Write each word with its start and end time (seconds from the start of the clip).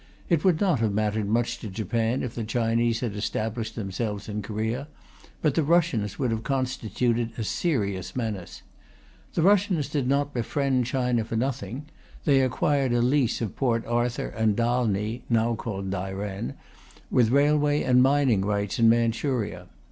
It 0.29 0.43
would 0.43 0.59
not 0.59 0.79
have 0.79 0.93
mattered 0.95 1.27
much 1.29 1.59
to 1.59 1.67
Japan 1.69 2.23
if 2.23 2.33
the 2.33 2.43
Chinese 2.43 3.01
had 3.01 3.15
established 3.15 3.75
themselves 3.75 4.27
in 4.27 4.41
Korea, 4.41 4.87
but 5.43 5.53
the 5.53 5.61
Russians 5.61 6.17
would 6.17 6.31
have 6.31 6.41
constituted 6.41 7.37
a 7.37 7.43
serious 7.43 8.15
menace. 8.15 8.63
The 9.35 9.43
Russians 9.43 9.89
did 9.89 10.07
not 10.07 10.33
befriend 10.33 10.87
China 10.87 11.23
for 11.23 11.35
nothing; 11.35 11.85
they 12.25 12.41
acquired 12.41 12.93
a 12.93 13.01
lease 13.03 13.41
of 13.41 13.55
Port 13.55 13.85
Arthur 13.85 14.29
and 14.29 14.55
Dalny 14.55 15.21
(now 15.29 15.53
called 15.53 15.91
Dairen), 15.91 16.55
with 17.11 17.29
railway 17.29 17.83
and 17.83 18.01
mining 18.01 18.43
rights 18.43 18.79
in 18.79 18.89
Manchuria. 18.89 19.67